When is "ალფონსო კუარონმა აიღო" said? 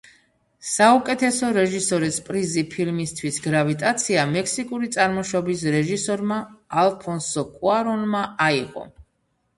6.87-8.89